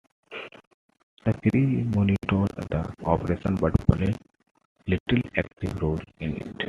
[1.25, 4.17] The crew monitored the operation but played
[4.87, 6.55] little active role in it.